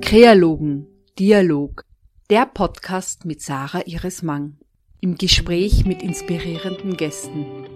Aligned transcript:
Kreologen 0.00 0.86
Dialog 1.18 1.84
der 2.30 2.46
Podcast 2.46 3.24
mit 3.24 3.42
Sarah 3.42 3.86
Iris 3.86 4.22
Mang 4.22 4.58
im 5.00 5.16
Gespräch 5.16 5.84
mit 5.84 6.02
inspirierenden 6.02 6.96
Gästen. 6.96 7.66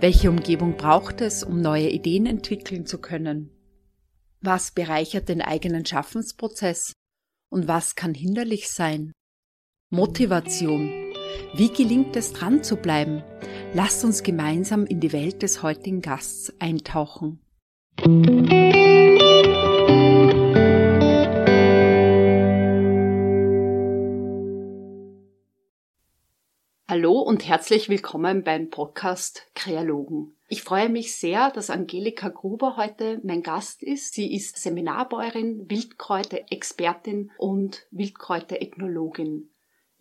Welche 0.00 0.28
Umgebung 0.28 0.76
braucht 0.76 1.20
es, 1.20 1.42
um 1.42 1.60
neue 1.60 1.88
Ideen 1.88 2.26
entwickeln 2.26 2.84
zu 2.84 2.98
können? 2.98 3.50
Was 4.42 4.72
bereichert 4.72 5.30
den 5.30 5.40
eigenen 5.40 5.86
Schaffensprozess 5.86 6.92
und 7.50 7.68
was 7.68 7.94
kann 7.94 8.12
hinderlich 8.12 8.68
sein? 8.68 9.12
Motivation. 9.90 10.90
Wie 11.54 11.70
gelingt 11.70 12.16
es 12.16 12.32
dran 12.32 12.62
zu 12.64 12.76
bleiben? 12.76 13.22
Lasst 13.76 14.04
uns 14.04 14.22
gemeinsam 14.22 14.86
in 14.86 15.00
die 15.00 15.12
Welt 15.12 15.42
des 15.42 15.64
heutigen 15.64 16.00
Gasts 16.00 16.54
eintauchen. 16.60 17.40
Hallo 26.86 27.18
und 27.18 27.48
herzlich 27.48 27.88
willkommen 27.88 28.44
beim 28.44 28.70
Podcast 28.70 29.48
Kreologen. 29.56 30.36
Ich 30.46 30.62
freue 30.62 30.88
mich 30.88 31.16
sehr, 31.16 31.50
dass 31.50 31.68
Angelika 31.68 32.28
Gruber 32.28 32.76
heute 32.76 33.20
mein 33.24 33.42
Gast 33.42 33.82
ist. 33.82 34.14
Sie 34.14 34.36
ist 34.36 34.56
Seminarbäuerin, 34.56 35.68
Wildkräuter-Expertin 35.68 37.32
und 37.38 37.88
Wildkräuter-Ethnologin. 37.90 39.50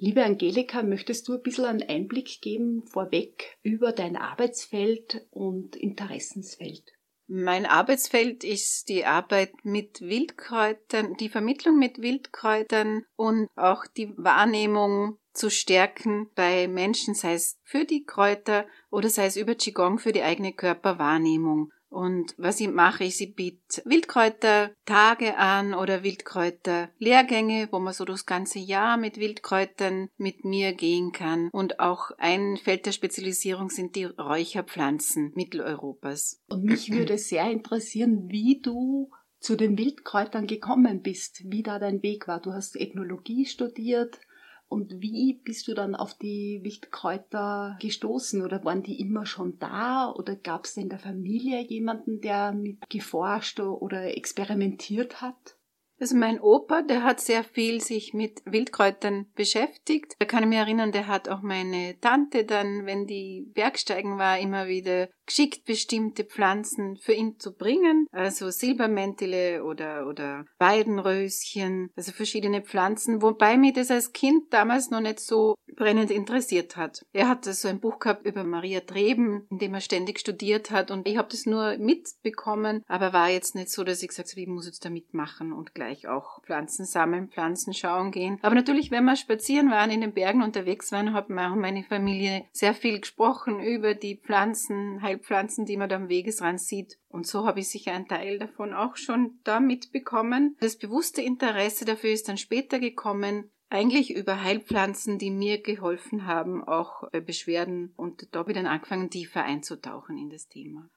Liebe 0.06 0.26
Angelika, 0.26 0.84
möchtest 0.84 1.30
du 1.30 1.36
ein 1.36 1.42
bisschen 1.42 1.64
einen 1.64 1.90
Einblick 1.90 2.42
geben 2.42 2.84
vorweg 2.86 3.58
über 3.62 3.94
dein 3.94 4.18
Arbeitsfeld 4.18 5.26
und 5.32 5.78
Interessensfeld? 5.78 6.84
Mein 7.28 7.66
Arbeitsfeld 7.66 8.44
ist 8.44 8.90
die 8.90 9.06
Arbeit 9.06 9.54
mit 9.64 10.02
Wildkräutern, 10.02 11.16
die 11.16 11.30
Vermittlung 11.30 11.80
mit 11.80 12.02
Wildkräutern 12.02 13.06
und 13.16 13.48
auch 13.56 13.86
die 13.88 14.12
Wahrnehmung 14.18 15.20
zu 15.32 15.50
stärken 15.50 16.30
bei 16.36 16.68
Menschen, 16.68 17.16
sei 17.16 17.36
es 17.36 17.58
für 17.64 17.86
die 17.86 18.04
Kräuter 18.04 18.68
oder 18.92 19.08
sei 19.08 19.28
es 19.28 19.38
über 19.38 19.56
Qigong 19.56 20.00
für 20.00 20.12
die 20.12 20.24
eigene 20.24 20.52
Körperwahrnehmung. 20.52 21.72
Und 21.94 22.34
was 22.38 22.60
ich 22.60 22.70
mache, 22.70 23.06
ist, 23.06 23.22
ich 23.22 23.36
biete 23.36 23.84
Wildkräuter-Tage 23.86 25.38
an 25.38 25.76
oder 25.76 26.02
Wildkräuter-Lehrgänge, 26.02 27.68
wo 27.72 27.78
man 27.80 27.94
so 27.94 28.04
das 28.04 28.26
ganze 28.26 28.58
Jahr 28.58 28.98
mit 28.98 29.18
Wildkräutern 29.18 30.10
mit 30.18 30.44
mir 30.44 30.74
gehen 30.74 31.12
kann. 31.12 31.50
Und 31.52 31.80
auch 31.80 32.10
ein 32.18 32.58
Feld 32.58 32.88
der 32.88 32.94
Spezialisierung 32.94 33.70
sind 33.70 33.96
die 33.96 34.06
Räucherpflanzen 34.06 35.34
Mitteleuropas. 35.36 36.42
Und 36.50 36.64
mich 36.64 36.92
würde 36.92 37.20
sehr 37.20 37.50
interessieren, 37.52 38.28
wie 38.30 38.60
du 38.60 39.12
zu 39.40 39.56
den 39.56 39.78
Wildkräutern 39.78 40.48
gekommen 40.48 41.04
bist, 41.04 41.44
wie 41.46 41.62
da 41.62 41.78
dein 41.78 42.02
Weg 42.02 42.28
war. 42.28 42.42
Du 42.42 42.54
hast 42.54 42.76
Ethnologie 42.76 43.46
studiert, 43.46 44.20
und 44.68 45.02
wie 45.02 45.34
bist 45.44 45.68
du 45.68 45.74
dann 45.74 45.96
auf 45.96 46.16
die 46.16 46.62
Wildkräuter 46.64 47.78
gestoßen? 47.80 48.42
Oder 48.42 48.64
waren 48.64 48.84
die 48.84 49.00
immer 49.00 49.26
schon 49.26 49.60
da? 49.60 50.12
Oder 50.12 50.36
gab 50.36 50.66
es 50.66 50.78
in 50.78 50.90
der 50.90 51.00
Familie 51.00 51.62
jemanden, 51.62 52.22
der 52.22 52.52
mit 52.52 52.90
geforscht 52.90 53.60
oder 53.60 54.18
experimentiert 54.18 55.22
hat? 55.22 55.58
Also 56.00 56.16
mein 56.16 56.40
Opa, 56.40 56.82
der 56.82 57.04
hat 57.04 57.22
sehr 57.22 57.44
viel 57.44 57.80
sich 57.80 58.14
mit 58.14 58.42
Wildkräutern 58.46 59.28
beschäftigt. 59.36 60.16
Da 60.20 60.26
kann 60.26 60.44
ich 60.44 60.50
mich 60.50 60.58
erinnern, 60.58 60.92
der 60.92 61.08
hat 61.08 61.30
auch 61.30 61.42
meine 61.42 62.00
Tante 62.02 62.44
dann, 62.46 62.86
wenn 62.86 63.08
die 63.08 63.52
Bergsteigen 63.54 64.18
war, 64.18 64.40
immer 64.40 64.68
wieder 64.68 65.08
geschickt, 65.26 65.66
bestimmte 65.66 66.26
Pflanzen 66.26 66.98
für 66.98 67.14
ihn 67.14 67.40
zu 67.40 67.56
bringen. 67.56 68.08
Also 68.12 68.50
Silbermäntele 68.50 69.64
oder, 69.64 70.08
oder 70.08 70.46
Weidenröschen, 70.60 71.92
also 71.96 72.12
verschiedene 72.12 72.62
Pflanzen, 72.62 73.22
wobei 73.22 73.58
mir 73.58 73.72
das 73.72 73.90
als 73.90 74.12
Kind 74.12 74.52
damals 74.52 74.90
noch 74.90 75.00
nicht 75.00 75.20
so 75.20 75.56
brennend 75.76 76.12
interessiert 76.12 76.76
hat. 76.76 77.06
Er 77.14 77.30
hatte 77.30 77.54
so 77.54 77.68
ein 77.68 77.80
Buch 77.80 78.00
gehabt 78.00 78.26
über 78.26 78.44
Maria 78.44 78.82
Treben, 78.82 79.48
in 79.50 79.60
dem 79.60 79.74
er 79.74 79.82
ständig 79.82 80.20
studiert 80.20 80.72
hat 80.72 80.92
und 80.92 81.08
ich 81.08 81.18
habe 81.18 81.30
das 81.32 81.46
nur 81.46 81.78
mitbekommen, 81.78 82.84
aber 82.88 83.14
war 83.14 83.30
jetzt 83.30 83.56
nicht 83.56 83.70
so, 83.70 83.84
dass 83.84 84.02
ich 84.04 84.10
gesagt 84.10 84.32
habe, 84.32 84.42
ich 84.42 84.48
muss 84.48 84.66
jetzt 84.66 84.84
da 84.86 84.90
mitmachen 84.90 85.54
und 85.54 85.74
gleich 85.74 85.83
auch 86.08 86.42
Pflanzen 86.44 86.86
sammeln, 86.86 87.30
Pflanzen 87.30 87.74
schauen 87.74 88.12
gehen. 88.12 88.40
Aber 88.42 88.56
natürlich, 88.56 88.92
wenn 88.92 89.06
wir 89.06 89.16
spazieren 89.16 89.72
waren, 89.72 89.92
in 89.92 90.02
den 90.02 90.14
Bergen 90.14 90.44
unterwegs 90.44 90.92
waren, 90.92 91.14
hat 91.14 91.30
meine 91.30 91.84
Familie 91.84 92.46
sehr 92.52 92.74
viel 92.74 93.00
gesprochen 93.00 93.60
über 93.60 93.94
die 93.94 94.18
Pflanzen, 94.18 95.02
Heilpflanzen, 95.02 95.66
die 95.66 95.78
man 95.78 95.90
da 95.90 95.96
am 95.96 96.10
Wegesrand 96.10 96.60
sieht. 96.60 97.00
Und 97.08 97.28
so 97.28 97.46
habe 97.46 97.60
ich 97.60 97.70
sicher 97.70 97.94
einen 97.94 98.08
Teil 98.08 98.40
davon 98.40 98.74
auch 98.74 98.98
schon 98.98 99.40
da 99.44 99.60
mitbekommen. 99.60 100.58
Das 100.60 100.78
bewusste 100.78 101.22
Interesse 101.22 101.86
dafür 101.86 102.12
ist 102.12 102.28
dann 102.28 102.38
später 102.38 102.80
gekommen, 102.80 103.52
eigentlich 103.70 104.16
über 104.16 104.44
Heilpflanzen, 104.44 105.18
die 105.18 105.32
mir 105.32 105.62
geholfen 105.62 106.28
haben, 106.28 106.64
auch 106.64 107.10
Beschwerden. 107.26 107.94
Und 107.96 108.28
da 108.32 108.40
habe 108.40 108.52
ich 108.52 108.58
dann 108.58 108.68
angefangen, 108.68 109.10
tiefer 109.10 109.44
einzutauchen 109.44 110.18
in 110.18 110.30
das 110.30 110.48
Thema 110.48 110.90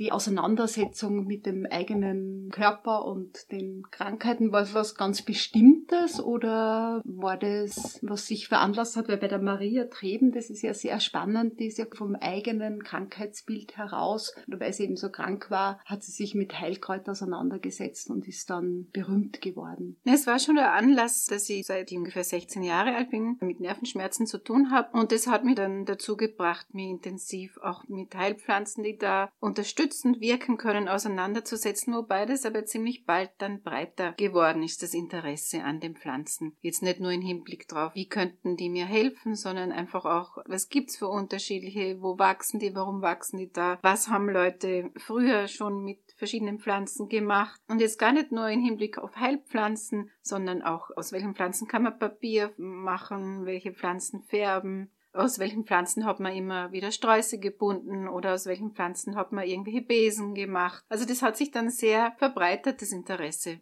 die 0.00 0.12
Auseinandersetzung 0.12 1.26
mit 1.26 1.44
dem 1.44 1.66
eigenen 1.66 2.48
Körper 2.50 3.04
und 3.04 3.52
den 3.52 3.82
Krankheiten, 3.90 4.50
war 4.50 4.62
es 4.62 4.72
was 4.72 4.94
ganz 4.94 5.20
Bestimmtes 5.20 6.18
oder 6.18 7.02
war 7.04 7.36
das, 7.36 7.98
was 8.00 8.26
sich 8.26 8.48
veranlasst 8.48 8.96
hat? 8.96 9.08
Weil 9.08 9.18
bei 9.18 9.28
der 9.28 9.42
Maria 9.42 9.84
Treben, 9.84 10.32
das 10.32 10.48
ist 10.48 10.62
ja 10.62 10.72
sehr 10.72 11.00
spannend, 11.00 11.60
die 11.60 11.66
ist 11.66 11.76
ja 11.76 11.84
vom 11.94 12.16
eigenen 12.16 12.82
Krankheitsbild 12.82 13.76
heraus, 13.76 14.34
weil 14.46 14.72
sie 14.72 14.84
eben 14.84 14.96
so 14.96 15.10
krank 15.10 15.50
war, 15.50 15.78
hat 15.84 16.02
sie 16.02 16.12
sich 16.12 16.34
mit 16.34 16.58
Heilkräuter 16.58 17.12
auseinandergesetzt 17.12 18.08
und 18.08 18.26
ist 18.26 18.48
dann 18.48 18.86
berühmt 18.94 19.42
geworden. 19.42 19.98
Es 20.04 20.26
war 20.26 20.38
schon 20.38 20.54
der 20.54 20.72
Anlass, 20.72 21.26
dass 21.26 21.48
ich 21.50 21.66
seit 21.66 21.92
ich 21.92 21.98
ungefähr 21.98 22.24
16 22.24 22.62
Jahre 22.62 22.94
alt 22.96 23.10
bin, 23.10 23.36
mit 23.42 23.60
Nervenschmerzen 23.60 24.26
zu 24.26 24.38
tun 24.38 24.70
habe 24.70 24.98
und 24.98 25.12
das 25.12 25.26
hat 25.26 25.44
mich 25.44 25.56
dann 25.56 25.84
dazu 25.84 26.16
gebracht, 26.16 26.72
mich 26.72 26.88
intensiv 26.88 27.58
auch 27.58 27.86
mit 27.88 28.14
Heilpflanzen, 28.14 28.82
die 28.82 28.96
da 28.96 29.30
unterstützen 29.40 29.89
unterstützend 29.90 30.20
wirken 30.20 30.56
können, 30.56 30.88
auseinanderzusetzen, 30.88 31.92
wobei 31.94 32.24
das 32.24 32.46
aber 32.46 32.64
ziemlich 32.64 33.04
bald 33.06 33.30
dann 33.38 33.60
breiter 33.60 34.12
geworden 34.12 34.62
ist, 34.62 34.82
das 34.82 34.94
Interesse 34.94 35.64
an 35.64 35.80
den 35.80 35.96
Pflanzen. 35.96 36.56
Jetzt 36.60 36.82
nicht 36.82 37.00
nur 37.00 37.10
im 37.10 37.22
Hinblick 37.22 37.66
drauf, 37.66 37.92
wie 37.94 38.08
könnten 38.08 38.56
die 38.56 38.68
mir 38.68 38.86
helfen, 38.86 39.34
sondern 39.34 39.72
einfach 39.72 40.04
auch, 40.04 40.38
was 40.46 40.68
gibt's 40.68 40.96
für 40.96 41.08
unterschiedliche, 41.08 42.00
wo 42.00 42.18
wachsen 42.18 42.60
die, 42.60 42.74
warum 42.74 43.02
wachsen 43.02 43.38
die 43.38 43.50
da, 43.50 43.78
was 43.82 44.08
haben 44.08 44.28
Leute 44.28 44.90
früher 44.96 45.48
schon 45.48 45.82
mit 45.82 45.98
verschiedenen 46.16 46.60
Pflanzen 46.60 47.08
gemacht 47.08 47.60
und 47.66 47.80
jetzt 47.80 47.98
gar 47.98 48.12
nicht 48.12 48.30
nur 48.30 48.48
im 48.48 48.62
Hinblick 48.62 48.98
auf 48.98 49.16
Heilpflanzen, 49.16 50.10
sondern 50.22 50.62
auch 50.62 50.90
aus 50.96 51.10
welchen 51.12 51.34
Pflanzen 51.34 51.66
kann 51.66 51.82
man 51.82 51.98
Papier 51.98 52.52
machen, 52.56 53.44
welche 53.44 53.72
Pflanzen 53.72 54.22
färben, 54.22 54.92
aus 55.12 55.38
welchen 55.38 55.64
Pflanzen 55.64 56.04
hat 56.04 56.20
man 56.20 56.34
immer 56.34 56.72
wieder 56.72 56.92
Sträuße 56.92 57.38
gebunden 57.38 58.08
oder 58.08 58.34
aus 58.34 58.46
welchen 58.46 58.72
Pflanzen 58.72 59.16
hat 59.16 59.32
man 59.32 59.46
irgendwelche 59.46 59.82
Besen 59.82 60.34
gemacht. 60.34 60.84
Also 60.88 61.04
das 61.04 61.22
hat 61.22 61.36
sich 61.36 61.50
dann 61.50 61.70
sehr 61.70 62.12
verbreitet, 62.18 62.82
das 62.82 62.92
Interesse. 62.92 63.60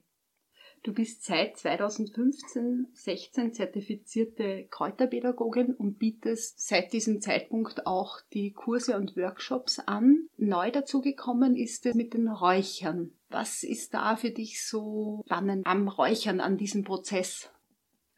Du 0.85 0.95
bist 0.95 1.25
seit 1.25 1.57
2015, 1.57 2.87
16 2.93 3.53
zertifizierte 3.53 4.67
Kräuterpädagogin 4.71 5.75
und 5.75 5.99
bietest 5.99 6.67
seit 6.67 6.93
diesem 6.93 7.21
Zeitpunkt 7.21 7.87
auch 7.87 8.21
die 8.33 8.53
Kurse 8.53 8.97
und 8.97 9.17
Workshops 9.17 9.81
an. 9.81 10.29
Neu 10.37 10.71
dazugekommen 10.71 11.57
ist 11.57 11.85
es 11.87 11.95
mit 11.95 12.15
den 12.15 12.29
Räuchern. 12.29 13.13
Was 13.29 13.65
ist 13.65 13.93
da 13.93 14.17
für 14.17 14.31
dich 14.31 14.65
so 14.65 15.23
spannend 15.27 15.67
am 15.67 15.89
Räuchern, 15.89 16.41
an 16.41 16.57
diesem 16.57 16.85
Prozess? 16.85 17.51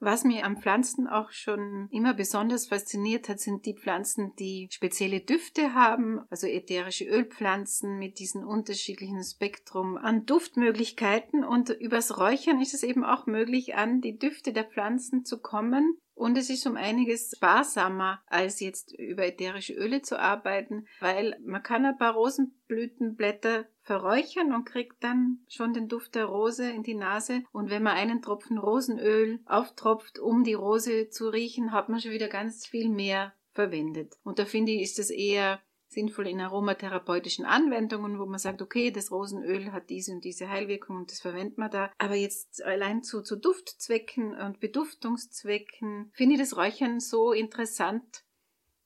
Was 0.03 0.25
mir 0.25 0.47
am 0.47 0.57
Pflanzen 0.57 1.07
auch 1.07 1.31
schon 1.31 1.87
immer 1.91 2.15
besonders 2.15 2.67
fasziniert 2.69 3.29
hat, 3.29 3.39
sind 3.39 3.67
die 3.67 3.75
Pflanzen, 3.75 4.33
die 4.39 4.67
spezielle 4.71 5.21
Düfte 5.21 5.75
haben, 5.75 6.21
also 6.31 6.47
ätherische 6.47 7.05
Ölpflanzen 7.05 7.99
mit 7.99 8.19
diesem 8.19 8.43
unterschiedlichen 8.43 9.23
Spektrum 9.23 9.99
an 9.99 10.25
Duftmöglichkeiten. 10.25 11.45
Und 11.45 11.69
übers 11.69 12.19
Räuchern 12.19 12.63
ist 12.63 12.73
es 12.73 12.83
eben 12.83 13.05
auch 13.05 13.27
möglich, 13.27 13.75
an 13.75 14.01
die 14.01 14.19
Düfte 14.19 14.55
der 14.55 14.65
Pflanzen 14.65 15.27
zu 15.27 15.39
kommen. 15.39 15.99
Und 16.21 16.37
es 16.37 16.51
ist 16.51 16.67
um 16.67 16.77
einiges 16.77 17.33
sparsamer, 17.35 18.21
als 18.27 18.61
jetzt 18.61 18.93
über 18.93 19.25
ätherische 19.25 19.73
Öle 19.73 20.03
zu 20.03 20.21
arbeiten, 20.21 20.87
weil 21.01 21.41
man 21.43 21.63
kann 21.63 21.87
ein 21.87 21.97
paar 21.97 22.13
Rosenblütenblätter 22.13 23.65
verräuchern 23.81 24.53
und 24.53 24.67
kriegt 24.67 25.03
dann 25.03 25.39
schon 25.49 25.73
den 25.73 25.89
Duft 25.89 26.15
der 26.15 26.27
Rose 26.27 26.71
in 26.71 26.83
die 26.83 26.95
Nase. 26.95 27.45
Und 27.53 27.71
wenn 27.71 27.83
man 27.83 27.97
einen 27.97 28.21
Tropfen 28.21 28.59
Rosenöl 28.59 29.41
auftropft, 29.47 30.19
um 30.19 30.45
die 30.45 30.53
Rose 30.53 31.09
zu 31.09 31.31
riechen, 31.31 31.73
hat 31.73 31.89
man 31.89 32.01
schon 32.01 32.13
wieder 32.13 32.29
ganz 32.29 32.67
viel 32.67 32.91
mehr 32.91 33.33
verwendet. 33.53 34.19
Und 34.23 34.39
da 34.39 34.45
finde 34.45 34.73
ich, 34.73 34.83
ist 34.83 34.99
es 34.99 35.09
eher 35.09 35.63
sinnvoll 35.91 36.29
in 36.29 36.41
aromatherapeutischen 36.41 37.45
Anwendungen, 37.45 38.19
wo 38.19 38.27
man 38.27 38.39
sagt, 38.39 38.63
okay, 38.63 38.91
das 38.91 39.11
Rosenöl 39.11 39.73
hat 39.73 39.91
diese 39.91 40.13
und 40.13 40.25
diese 40.25 40.49
Heilwirkung 40.49 40.97
und 40.97 41.11
das 41.11 41.21
verwendet 41.21 41.59
man 41.59 41.71
da. 41.71 41.91
Aber 41.99 42.15
jetzt 42.15 42.65
allein 42.65 43.03
zu, 43.03 43.23
zu 43.23 43.37
Duftzwecken 43.37 44.35
und 44.35 44.61
Beduftungszwecken 44.61 46.11
finde 46.15 46.35
ich 46.35 46.41
das 46.41 46.57
Räuchern 46.57 47.01
so 47.01 47.33
interessant, 47.33 48.25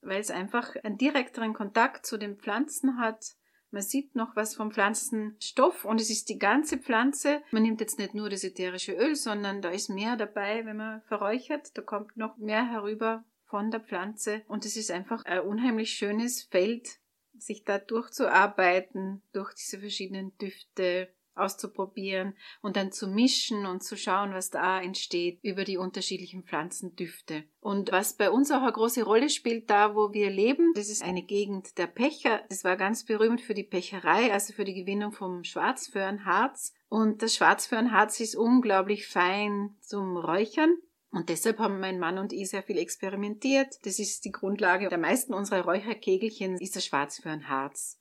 weil 0.00 0.20
es 0.20 0.30
einfach 0.30 0.76
einen 0.82 0.96
direkteren 0.96 1.52
Kontakt 1.52 2.06
zu 2.06 2.16
den 2.16 2.36
Pflanzen 2.36 2.98
hat. 2.98 3.36
Man 3.70 3.82
sieht 3.82 4.14
noch 4.14 4.34
was 4.36 4.54
vom 4.54 4.70
Pflanzenstoff 4.70 5.84
und 5.84 6.00
es 6.00 6.08
ist 6.08 6.28
die 6.28 6.38
ganze 6.38 6.78
Pflanze. 6.78 7.42
Man 7.50 7.64
nimmt 7.64 7.80
jetzt 7.80 7.98
nicht 7.98 8.14
nur 8.14 8.30
das 8.30 8.44
ätherische 8.44 8.92
Öl, 8.92 9.14
sondern 9.14 9.60
da 9.60 9.70
ist 9.70 9.90
mehr 9.90 10.16
dabei, 10.16 10.64
wenn 10.64 10.76
man 10.76 11.02
verräuchert. 11.02 11.76
Da 11.76 11.82
kommt 11.82 12.16
noch 12.16 12.38
mehr 12.38 12.64
herüber 12.64 13.24
von 13.54 13.70
der 13.70 13.78
Pflanze 13.78 14.42
und 14.48 14.64
es 14.64 14.76
ist 14.76 14.90
einfach 14.90 15.24
ein 15.26 15.42
unheimlich 15.42 15.92
schönes 15.92 16.42
Feld, 16.42 16.98
sich 17.38 17.62
da 17.62 17.78
durchzuarbeiten, 17.78 19.22
durch 19.32 19.54
diese 19.54 19.78
verschiedenen 19.78 20.36
Düfte, 20.38 21.08
auszuprobieren 21.36 22.34
und 22.62 22.76
dann 22.76 22.90
zu 22.90 23.06
mischen 23.06 23.64
und 23.66 23.84
zu 23.84 23.96
schauen, 23.96 24.34
was 24.34 24.50
da 24.50 24.80
entsteht 24.80 25.38
über 25.42 25.62
die 25.62 25.76
unterschiedlichen 25.76 26.42
Pflanzendüfte. 26.42 27.44
Und 27.60 27.92
was 27.92 28.16
bei 28.16 28.28
uns 28.30 28.50
auch 28.50 28.62
eine 28.62 28.72
große 28.72 29.04
Rolle 29.04 29.30
spielt, 29.30 29.70
da 29.70 29.94
wo 29.94 30.12
wir 30.12 30.30
leben, 30.30 30.72
das 30.74 30.88
ist 30.88 31.04
eine 31.04 31.22
Gegend 31.22 31.78
der 31.78 31.86
Pecher. 31.86 32.42
Das 32.48 32.64
war 32.64 32.76
ganz 32.76 33.04
berühmt 33.04 33.40
für 33.40 33.54
die 33.54 33.62
Pecherei, 33.62 34.32
also 34.32 34.52
für 34.52 34.64
die 34.64 34.74
Gewinnung 34.74 35.12
vom 35.12 35.44
Schwarzföhrenharz. 35.44 36.72
Und 36.88 37.22
das 37.22 37.36
Schwarzföhrenharz 37.36 38.18
ist 38.18 38.34
unglaublich 38.34 39.06
fein 39.06 39.76
zum 39.80 40.16
Räuchern. 40.16 40.76
Und 41.14 41.28
deshalb 41.28 41.60
haben 41.60 41.78
mein 41.78 42.00
Mann 42.00 42.18
und 42.18 42.32
ich 42.32 42.50
sehr 42.50 42.64
viel 42.64 42.76
experimentiert. 42.76 43.78
Das 43.86 44.00
ist 44.00 44.24
die 44.24 44.32
Grundlage 44.32 44.88
der 44.88 44.98
meisten 44.98 45.32
unserer 45.32 45.62
Räucherkegelchen, 45.62 46.58
ist 46.58 46.74
das 46.74 46.84
Schwarzföhrenharz. 46.86 48.00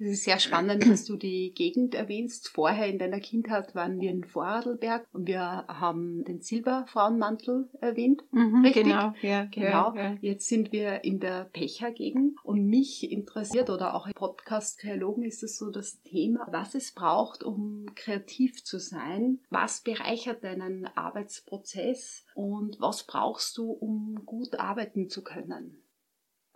Es 0.00 0.08
ist 0.08 0.24
sehr 0.24 0.38
spannend, 0.38 0.88
dass 0.88 1.04
du 1.04 1.16
die 1.16 1.52
Gegend 1.52 1.94
erwähnst. 1.94 2.48
Vorher 2.48 2.86
in 2.86 2.98
deiner 2.98 3.20
Kindheit 3.20 3.74
waren 3.74 4.00
wir 4.00 4.10
in 4.10 4.24
Vorarlberg 4.24 5.06
und 5.12 5.28
wir 5.28 5.66
haben 5.68 6.24
den 6.24 6.40
Silberfrauenmantel 6.40 7.68
erwähnt. 7.82 8.24
Mhm, 8.30 8.64
richtig? 8.64 8.84
Genau, 8.84 9.12
ja, 9.20 9.44
genau. 9.44 9.94
Ja. 9.94 10.16
Jetzt 10.22 10.48
sind 10.48 10.72
wir 10.72 11.04
in 11.04 11.20
der 11.20 11.44
Pechergegend 11.52 12.38
und 12.44 12.64
mich 12.64 13.12
interessiert 13.12 13.68
oder 13.68 13.94
auch 13.94 14.06
im 14.06 14.14
Podcast 14.14 14.78
Kreologen 14.78 15.22
ist 15.22 15.42
es 15.42 15.58
so 15.58 15.70
das 15.70 16.00
Thema, 16.00 16.48
was 16.50 16.74
es 16.74 16.92
braucht, 16.92 17.42
um 17.42 17.84
kreativ 17.94 18.64
zu 18.64 18.78
sein. 18.78 19.40
Was 19.50 19.82
bereichert 19.82 20.44
deinen 20.44 20.86
Arbeitsprozess 20.86 22.24
und 22.34 22.80
was 22.80 23.06
brauchst 23.06 23.58
du, 23.58 23.70
um 23.70 24.22
gut 24.24 24.58
arbeiten 24.58 25.10
zu 25.10 25.22
können? 25.22 25.82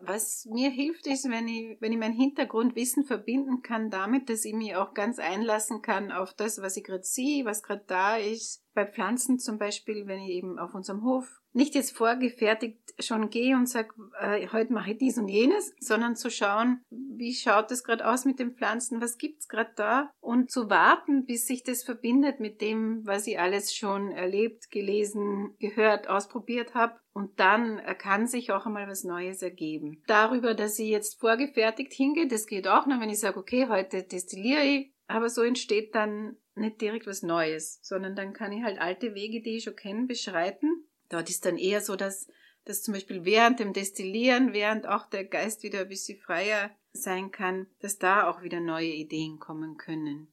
Was 0.06 0.46
mir 0.46 0.70
hilft, 0.70 1.06
ist, 1.06 1.28
wenn 1.30 1.48
ich, 1.48 1.80
wenn 1.80 1.92
ich 1.92 1.98
mein 1.98 2.12
Hintergrundwissen 2.12 3.04
verbinden 3.04 3.62
kann 3.62 3.90
damit, 3.90 4.28
dass 4.28 4.44
ich 4.44 4.54
mich 4.54 4.76
auch 4.76 4.94
ganz 4.94 5.18
einlassen 5.18 5.82
kann 5.82 6.12
auf 6.12 6.34
das, 6.34 6.60
was 6.60 6.76
ich 6.76 6.84
gerade 6.84 7.04
sehe, 7.04 7.44
was 7.44 7.62
gerade 7.62 7.84
da 7.86 8.16
ist. 8.16 8.62
Bei 8.74 8.86
Pflanzen 8.86 9.38
zum 9.38 9.58
Beispiel, 9.58 10.06
wenn 10.06 10.20
ich 10.20 10.30
eben 10.30 10.58
auf 10.58 10.74
unserem 10.74 11.04
Hof 11.04 11.40
nicht 11.54 11.74
jetzt 11.74 11.96
vorgefertigt 11.96 12.78
schon 12.98 13.30
gehe 13.30 13.56
und 13.56 13.68
sage, 13.68 13.94
äh, 14.20 14.48
heute 14.48 14.72
mache 14.72 14.92
ich 14.92 14.98
dies 14.98 15.18
und 15.18 15.28
jenes, 15.28 15.72
sondern 15.78 16.16
zu 16.16 16.30
schauen, 16.30 16.82
wie 16.90 17.32
schaut 17.32 17.70
es 17.70 17.84
gerade 17.84 18.08
aus 18.08 18.24
mit 18.24 18.38
den 18.38 18.54
Pflanzen, 18.54 19.00
was 19.00 19.18
gibt's 19.18 19.48
gerade 19.48 19.70
da 19.76 20.10
und 20.20 20.50
zu 20.50 20.68
warten, 20.68 21.24
bis 21.24 21.46
sich 21.46 21.62
das 21.62 21.84
verbindet 21.84 22.40
mit 22.40 22.60
dem, 22.60 23.06
was 23.06 23.26
ich 23.26 23.38
alles 23.38 23.74
schon 23.74 24.10
erlebt, 24.10 24.70
gelesen, 24.70 25.54
gehört, 25.60 26.08
ausprobiert 26.08 26.74
habe. 26.74 26.98
Und 27.12 27.38
dann 27.38 27.80
kann 27.98 28.26
sich 28.26 28.50
auch 28.50 28.66
einmal 28.66 28.88
was 28.88 29.04
Neues 29.04 29.40
ergeben. 29.40 30.02
Darüber, 30.08 30.54
dass 30.54 30.80
ich 30.80 30.88
jetzt 30.88 31.20
vorgefertigt 31.20 31.92
hingehe, 31.92 32.26
das 32.26 32.46
geht 32.46 32.66
auch 32.66 32.86
nur, 32.86 33.00
wenn 33.00 33.10
ich 33.10 33.20
sage, 33.20 33.38
okay, 33.38 33.68
heute 33.68 34.02
destilliere 34.02 34.64
ich, 34.64 34.92
aber 35.06 35.28
so 35.28 35.42
entsteht 35.42 35.94
dann 35.94 36.36
nicht 36.56 36.80
direkt 36.80 37.06
was 37.06 37.22
Neues, 37.22 37.78
sondern 37.82 38.16
dann 38.16 38.32
kann 38.32 38.50
ich 38.50 38.64
halt 38.64 38.80
alte 38.80 39.14
Wege, 39.14 39.42
die 39.42 39.58
ich 39.58 39.64
schon 39.64 39.76
kenne, 39.76 40.06
beschreiten 40.06 40.84
Dort 41.14 41.30
ist 41.30 41.46
dann 41.46 41.58
eher 41.58 41.80
so, 41.80 41.94
dass, 41.94 42.26
dass 42.64 42.82
zum 42.82 42.92
Beispiel 42.92 43.24
während 43.24 43.60
dem 43.60 43.72
Destillieren, 43.72 44.52
während 44.52 44.88
auch 44.88 45.06
der 45.08 45.24
Geist 45.24 45.62
wieder 45.62 45.82
ein 45.82 45.88
bisschen 45.88 46.18
freier 46.18 46.72
sein 46.92 47.30
kann, 47.30 47.68
dass 47.78 47.98
da 47.98 48.28
auch 48.28 48.42
wieder 48.42 48.58
neue 48.58 48.92
Ideen 48.92 49.38
kommen 49.38 49.76
können. 49.76 50.26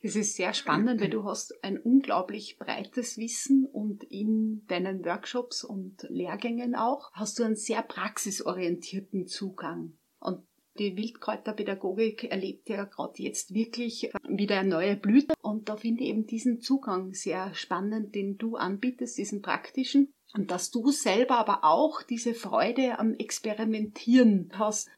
Es 0.00 0.14
ist 0.14 0.36
sehr 0.36 0.54
spannend, 0.54 1.00
weil 1.00 1.10
du 1.10 1.24
hast 1.24 1.64
ein 1.64 1.76
unglaublich 1.80 2.56
breites 2.56 3.18
Wissen 3.18 3.66
und 3.66 4.04
in 4.04 4.64
deinen 4.68 5.04
Workshops 5.04 5.64
und 5.64 6.06
Lehrgängen 6.08 6.76
auch 6.76 7.10
hast 7.12 7.40
du 7.40 7.42
einen 7.42 7.56
sehr 7.56 7.82
praxisorientierten 7.82 9.26
Zugang. 9.26 9.98
Und 10.20 10.46
die 10.78 10.96
Wildkräuterpädagogik 10.96 12.24
erlebt 12.24 12.68
ja 12.68 12.84
gerade 12.84 13.22
jetzt 13.22 13.54
wirklich 13.54 14.10
wieder 14.28 14.60
eine 14.60 14.68
neue 14.68 14.96
Blüte. 14.96 15.34
Und 15.42 15.68
da 15.68 15.76
finde 15.76 16.04
ich 16.04 16.10
eben 16.10 16.26
diesen 16.26 16.60
Zugang 16.60 17.12
sehr 17.12 17.54
spannend, 17.54 18.14
den 18.14 18.38
du 18.38 18.56
anbietest, 18.56 19.18
diesen 19.18 19.42
praktischen. 19.42 20.12
Und 20.34 20.50
dass 20.50 20.70
du 20.70 20.90
selber 20.90 21.38
aber 21.38 21.64
auch 21.64 22.02
diese 22.02 22.34
Freude 22.34 22.98
am 22.98 23.14
Experimentieren 23.14 24.50
hast 24.52 24.90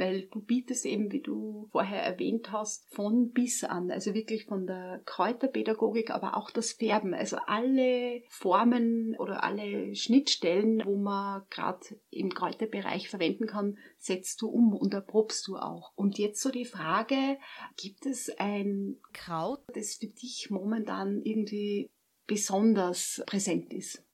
weil 0.00 0.22
du 0.22 0.40
bietest 0.40 0.86
eben, 0.86 1.12
wie 1.12 1.20
du 1.20 1.68
vorher 1.70 2.02
erwähnt 2.02 2.50
hast, 2.50 2.92
von 2.92 3.30
bis 3.30 3.62
an, 3.62 3.90
also 3.90 4.14
wirklich 4.14 4.46
von 4.46 4.66
der 4.66 5.02
Kräuterpädagogik, 5.04 6.10
aber 6.10 6.36
auch 6.36 6.50
das 6.50 6.72
Färben, 6.72 7.14
also 7.14 7.36
alle 7.46 8.22
Formen 8.28 9.14
oder 9.18 9.44
alle 9.44 9.94
Schnittstellen, 9.94 10.82
wo 10.84 10.96
man 10.96 11.42
gerade 11.50 12.00
im 12.10 12.30
Kräuterbereich 12.30 13.08
verwenden 13.08 13.46
kann, 13.46 13.78
setzt 13.98 14.42
du 14.42 14.48
um 14.48 14.74
und 14.74 14.94
erprobst 14.94 15.46
du 15.46 15.56
auch. 15.56 15.92
Und 15.94 16.18
jetzt 16.18 16.42
so 16.42 16.50
die 16.50 16.64
Frage, 16.64 17.38
gibt 17.76 18.06
es 18.06 18.30
ein 18.38 18.96
Kraut, 19.12 19.60
das 19.74 19.96
für 19.96 20.08
dich 20.08 20.48
momentan 20.50 21.20
irgendwie 21.22 21.90
besonders 22.26 23.22
präsent 23.26 23.72
ist? 23.72 24.04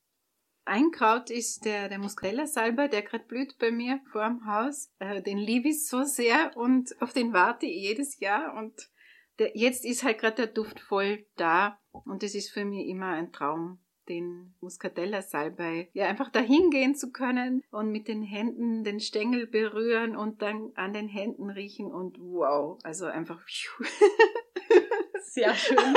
Ein 0.68 0.90
Kraut 0.90 1.30
ist 1.30 1.64
der, 1.64 1.88
der 1.88 2.00
Muscatella-Salber, 2.00 2.88
der 2.88 3.02
gerade 3.02 3.24
blüht 3.24 3.56
bei 3.58 3.70
mir 3.70 4.00
vor 4.10 4.26
dem 4.26 4.44
Haus. 4.46 4.92
Äh, 4.98 5.22
den 5.22 5.38
liebe 5.38 5.68
ich 5.68 5.86
so 5.86 6.02
sehr 6.02 6.56
und 6.56 7.00
auf 7.00 7.12
den 7.12 7.32
warte 7.32 7.66
ich 7.66 7.82
jedes 7.82 8.18
Jahr. 8.18 8.52
Und 8.58 8.90
der, 9.38 9.56
jetzt 9.56 9.84
ist 9.84 10.02
halt 10.02 10.18
gerade 10.18 10.34
der 10.34 10.46
Duft 10.48 10.80
voll 10.80 11.24
da. 11.36 11.78
Und 11.92 12.24
das 12.24 12.34
ist 12.34 12.50
für 12.50 12.64
mich 12.64 12.88
immer 12.88 13.10
ein 13.10 13.30
Traum, 13.30 13.78
den 14.08 14.56
Muscatella-Salbei, 14.60 15.88
ja, 15.92 16.06
einfach 16.06 16.30
dahin 16.30 16.70
gehen 16.70 16.96
zu 16.96 17.12
können 17.12 17.62
und 17.70 17.92
mit 17.92 18.08
den 18.08 18.22
Händen 18.22 18.82
den 18.82 18.98
Stängel 18.98 19.46
berühren 19.46 20.16
und 20.16 20.42
dann 20.42 20.72
an 20.74 20.92
den 20.92 21.08
Händen 21.08 21.48
riechen 21.48 21.92
und 21.92 22.18
wow, 22.18 22.78
also 22.82 23.06
einfach 23.06 23.40
sehr 25.22 25.54
schön. 25.54 25.78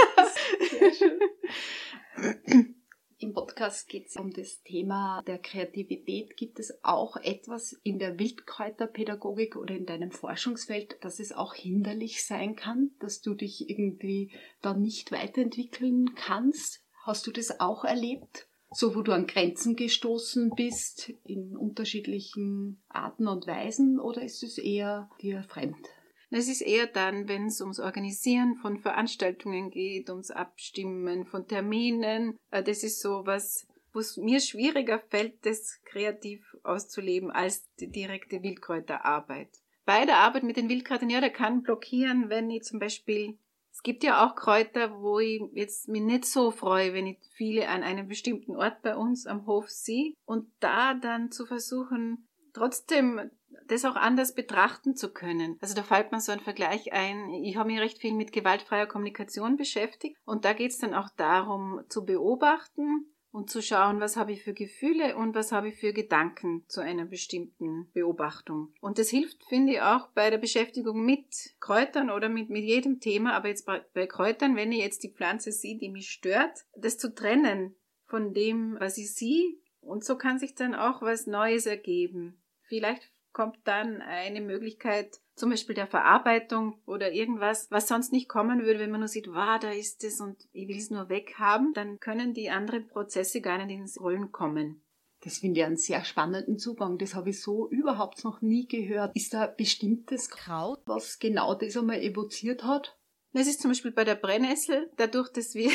Sehr 0.80 0.94
schön. 0.94 2.76
Im 3.22 3.34
Podcast 3.34 3.90
geht 3.90 4.08
es 4.08 4.16
um 4.16 4.32
das 4.32 4.64
Thema 4.64 5.22
der 5.24 5.40
Kreativität. 5.40 6.38
Gibt 6.38 6.58
es 6.58 6.82
auch 6.86 7.18
etwas 7.18 7.74
in 7.84 8.00
der 8.00 8.18
Wildkräuterpädagogik 8.18 9.58
oder 9.58 9.76
in 9.76 9.86
deinem 9.86 10.12
Forschungsfeld, 10.12 11.04
dass 11.04 11.20
es 11.20 11.34
auch 11.34 11.54
hinderlich 11.54 12.26
sein 12.26 12.56
kann, 12.56 12.92
dass 13.02 13.20
du 13.22 13.34
dich 13.34 13.70
irgendwie 13.70 14.32
da 14.62 14.74
nicht 14.74 15.12
weiterentwickeln 15.12 16.16
kannst? 16.16 16.82
Hast 17.04 17.28
du 17.28 17.32
das 17.32 17.60
auch 17.60 17.84
erlebt? 17.84 18.48
So, 18.72 18.96
wo 18.96 19.02
du 19.02 19.12
an 19.12 19.28
Grenzen 19.28 19.76
gestoßen 19.76 20.52
bist 20.56 21.10
in 21.26 21.58
unterschiedlichen 21.58 22.82
Arten 22.88 23.28
und 23.28 23.48
Weisen 23.48 24.00
oder 24.00 24.22
ist 24.22 24.44
es 24.44 24.58
eher 24.58 25.10
dir 25.20 25.44
fremd? 25.44 25.90
Es 26.32 26.48
ist 26.48 26.62
eher 26.62 26.86
dann, 26.86 27.28
wenn 27.28 27.48
es 27.48 27.60
ums 27.60 27.80
Organisieren 27.80 28.56
von 28.56 28.78
Veranstaltungen 28.78 29.72
geht, 29.72 30.10
ums 30.10 30.30
Abstimmen 30.30 31.26
von 31.26 31.48
Terminen. 31.48 32.38
Äh, 32.52 32.64
das 32.64 32.84
ist 32.84 33.02
so 33.02 33.26
was, 33.26 33.68
wo 33.94 34.00
es 34.00 34.18
mir 34.18 34.40
schwieriger 34.40 35.00
fällt, 35.00 35.46
das 35.46 35.82
kreativ 35.86 36.56
auszuleben 36.64 37.32
als 37.32 37.68
die 37.80 37.88
direkte 37.90 38.44
Wildkräuterarbeit. 38.44 39.50
Bei 39.86 40.06
der 40.06 40.18
Arbeit 40.18 40.44
mit 40.44 40.58
den 40.58 40.70
Wildkräutern, 40.70 41.10
ja, 41.10 41.20
der 41.20 41.32
kann 41.32 41.64
blockieren, 41.64 42.30
wenn 42.30 42.52
ich 42.52 42.64
zum 42.64 42.80
Beispiel 42.80 43.38
es 43.72 43.84
gibt 43.84 44.04
ja 44.04 44.26
auch 44.28 44.36
Kräuter, 44.36 45.00
wo 45.00 45.20
ich 45.20 45.42
jetzt 45.54 45.88
mich 45.88 46.02
nicht 46.02 46.26
so 46.26 46.52
freue, 46.52 46.94
wenn 46.94 47.08
ich 47.08 47.18
viele 47.32 47.70
an 47.70 47.82
einem 47.82 48.10
bestimmten 48.10 48.58
Ort 48.58 48.82
bei 48.82 48.94
uns 48.94 49.26
am 49.26 49.46
Hof 49.46 49.70
sehe 49.70 50.16
und 50.26 50.52
da 50.60 50.96
dann 50.96 51.32
zu 51.32 51.46
versuchen, 51.46 52.28
trotzdem 52.52 53.32
das 53.70 53.86
auch 53.86 53.96
anders 53.96 54.34
betrachten 54.34 54.96
zu 54.96 55.12
können. 55.14 55.58
Also 55.62 55.76
da 55.76 55.84
fällt 55.84 56.12
mir 56.12 56.20
so 56.20 56.32
ein 56.32 56.40
Vergleich 56.40 56.94
ein. 56.94 57.30
Ich 57.44 57.56
habe 57.56 57.70
mich 57.70 57.80
recht 57.80 58.00
viel 58.00 58.14
mit 58.14 58.32
gewaltfreier 58.32 58.88
Kommunikation 58.88 59.58
beschäftigt 59.58 60.18
und 60.26 60.46
da 60.46 60.54
geht 60.54 60.72
es 60.72 60.80
dann 60.80 60.94
auch 60.94 61.10
darum 61.16 61.82
zu 61.90 62.06
beobachten 62.06 63.06
und 63.32 63.50
zu 63.50 63.62
schauen, 63.62 64.00
was 64.00 64.18
habe 64.18 64.32
ich 64.32 64.44
für 64.44 64.54
Gefühle 64.54 65.16
und 65.16 65.36
was 65.36 65.52
habe 65.52 65.70
ich 65.70 65.76
für 65.76 65.94
Gedanken 65.94 66.66
zu 66.68 66.82
einer 66.82 67.06
bestimmten 67.06 67.90
Beobachtung. 67.94 68.74
Und 68.82 68.98
das 68.98 69.10
hilft, 69.10 69.44
finde 69.46 69.74
ich, 69.74 69.82
auch 69.82 70.08
bei 70.10 70.30
der 70.30 70.40
Beschäftigung 70.40 71.06
mit 71.06 71.56
Kräutern 71.60 72.10
oder 72.10 72.28
mit, 72.28 72.50
mit 72.50 72.64
jedem 72.64 73.00
Thema, 73.00 73.34
aber 73.34 73.50
jetzt 73.50 73.66
bei, 73.66 73.86
bei 73.94 74.08
Kräutern, 74.08 74.56
wenn 74.56 74.72
ich 74.72 74.80
jetzt 74.80 75.04
die 75.04 75.14
Pflanze 75.14 75.52
sehe, 75.52 75.78
die 75.78 75.90
mich 75.90 76.10
stört, 76.10 76.66
das 76.76 76.98
zu 76.98 77.14
trennen 77.14 77.76
von 78.08 78.34
dem, 78.34 78.78
was 78.80 78.98
ich 78.98 79.14
sehe. 79.14 79.58
Und 79.82 80.04
so 80.04 80.18
kann 80.18 80.40
sich 80.40 80.56
dann 80.56 80.76
auch 80.76 81.02
was 81.02 81.28
Neues 81.28 81.66
ergeben. 81.66 82.42
Vielleicht 82.64 83.12
kommt 83.32 83.58
dann 83.64 84.02
eine 84.02 84.42
Möglichkeit, 84.42 85.20
zum 85.36 85.50
Beispiel 85.50 85.76
der 85.76 85.88
Verarbeitung 85.88 86.82
oder 86.86 87.12
irgendwas, 87.12 87.72
was 87.72 87.88
sonst 87.88 88.12
nicht 88.12 88.28
kommen 88.28 88.64
würde, 88.64 88.80
wenn 88.80 88.92
man 88.92 89.00
nur 89.00 89.08
sieht, 89.08 89.28
wow, 89.28 89.60
da 89.60 89.72
ist 89.72 90.04
es 90.04 90.20
und 90.20 90.48
ich 90.52 90.68
will 90.68 90.78
es 90.78 90.90
nur 90.90 91.10
weghaben, 91.10 91.74
dann 91.74 92.00
können 92.00 92.34
die 92.34 92.50
anderen 92.50 92.88
Prozesse 92.88 93.42
gar 93.42 93.64
nicht 93.64 93.78
ins 93.78 94.00
Rollen 94.00 94.32
kommen. 94.32 94.84
Das 95.22 95.40
finde 95.40 95.60
ich 95.60 95.66
einen 95.66 95.78
sehr 95.78 96.06
spannenden 96.06 96.58
Zugang. 96.58 96.98
Das 96.98 97.14
habe 97.14 97.32
ich 97.32 97.42
so 97.42 97.70
überhaupt 97.70 98.24
noch 98.24 98.42
nie 98.42 98.68
gehört. 98.68 99.16
Ist 99.16 99.34
da 99.34 99.48
bestimmtes 99.48 100.30
Kraut, 100.30 100.82
was 100.86 101.20
genau 101.20 101.56
das 101.56 101.76
einmal 101.76 102.02
evoziert 102.02 102.64
hat? 102.64 102.98
Es 103.32 103.48
ist 103.48 103.62
zum 103.62 103.70
Beispiel 103.70 103.92
bei 103.92 104.04
der 104.04 104.16
Brennnessel, 104.16 104.90
dadurch, 104.98 105.32
dass 105.32 105.54
wir, 105.54 105.70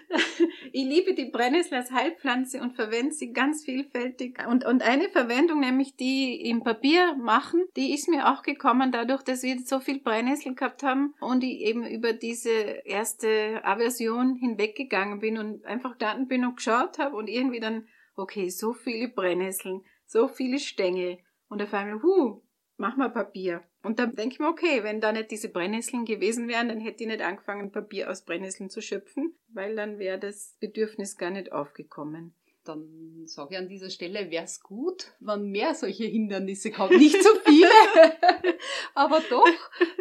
ich 0.72 0.84
liebe 0.84 1.14
die 1.14 1.30
Brennnessel 1.30 1.74
als 1.74 1.90
Heilpflanze 1.90 2.62
und 2.62 2.74
verwende 2.74 3.12
sie 3.12 3.32
ganz 3.32 3.64
vielfältig. 3.64 4.38
Und, 4.48 4.64
und 4.64 4.82
eine 4.82 5.10
Verwendung, 5.10 5.60
nämlich 5.60 5.96
die 5.96 6.40
im 6.48 6.64
Papier 6.64 7.14
machen, 7.16 7.64
die 7.76 7.92
ist 7.92 8.08
mir 8.08 8.32
auch 8.32 8.42
gekommen 8.42 8.92
dadurch, 8.92 9.22
dass 9.22 9.42
wir 9.42 9.58
so 9.58 9.78
viel 9.78 10.00
Brennnessel 10.00 10.54
gehabt 10.54 10.82
haben 10.82 11.14
und 11.20 11.44
ich 11.44 11.60
eben 11.60 11.86
über 11.86 12.14
diese 12.14 12.50
erste 12.50 13.62
Aversion 13.62 14.36
hinweggegangen 14.36 15.20
bin 15.20 15.36
und 15.36 15.66
einfach 15.66 15.98
gestanden 15.98 16.28
bin 16.28 16.46
und 16.46 16.56
geschaut 16.56 16.98
habe 16.98 17.14
und 17.14 17.28
irgendwie 17.28 17.60
dann, 17.60 17.86
okay, 18.16 18.48
so 18.48 18.72
viele 18.72 19.08
Brennnesseln, 19.08 19.82
so 20.06 20.28
viele 20.28 20.58
Stängel 20.58 21.18
und 21.48 21.62
auf 21.62 21.74
einmal, 21.74 22.02
huh, 22.02 22.42
mach 22.78 22.96
mal 22.96 23.10
Papier. 23.10 23.62
Und 23.86 24.00
dann 24.00 24.16
denke 24.16 24.34
ich 24.34 24.40
mir, 24.40 24.48
okay, 24.48 24.82
wenn 24.82 25.00
da 25.00 25.12
nicht 25.12 25.30
diese 25.30 25.48
Brennnesseln 25.48 26.04
gewesen 26.04 26.48
wären, 26.48 26.68
dann 26.68 26.80
hätte 26.80 27.04
ich 27.04 27.08
nicht 27.08 27.22
angefangen, 27.22 27.70
Papier 27.70 28.10
aus 28.10 28.24
Brennnesseln 28.24 28.68
zu 28.68 28.82
schöpfen, 28.82 29.34
weil 29.48 29.76
dann 29.76 30.00
wäre 30.00 30.18
das 30.18 30.56
Bedürfnis 30.58 31.16
gar 31.16 31.30
nicht 31.30 31.52
aufgekommen 31.52 32.34
dann 32.68 33.26
sage 33.26 33.54
ich 33.54 33.58
an 33.58 33.68
dieser 33.68 33.90
Stelle, 33.90 34.30
wäre 34.30 34.44
es 34.44 34.60
gut, 34.60 35.12
wenn 35.20 35.50
mehr 35.50 35.74
solche 35.74 36.04
Hindernisse 36.04 36.70
kommt. 36.70 36.96
Nicht 36.96 37.22
so 37.22 37.30
viele, 37.56 38.58
aber 38.94 39.20
doch, 39.30 39.46